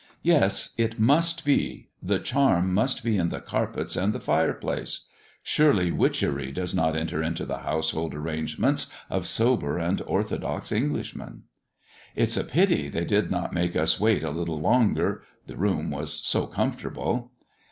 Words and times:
Yes! 0.23 0.71
it 0.79 0.97
must 0.99 1.45
be 1.45 1.89
the 2.01 2.17
charm 2.17 2.73
must 2.73 3.03
be 3.03 3.17
in 3.17 3.29
the 3.29 3.39
carpets 3.39 3.95
and 3.95 4.13
the 4.13 4.19
fire 4.19 4.51
place. 4.55 5.05
Surely 5.43 5.91
witchery 5.91 6.51
does 6.51 6.73
not 6.73 6.95
enter 6.95 7.21
into 7.21 7.45
the 7.45 7.59
household 7.59 8.15
arrangements 8.15 8.91
of 9.11 9.27
sober 9.27 9.77
and 9.77 10.01
orthodox 10.07 10.71
Englishmen! 10.71 11.43
It's 12.15 12.35
a 12.35 12.43
pity 12.43 12.89
they 12.89 13.05
did 13.05 13.29
not 13.29 13.53
make 13.53 13.75
us 13.75 13.99
wait 13.99 14.23
a 14.23 14.31
little 14.31 14.59
longer, 14.59 15.21
the 15.45 15.55
room 15.55 15.91
was 15.91 16.11
so 16.11 16.47
comfortable. 16.47 17.31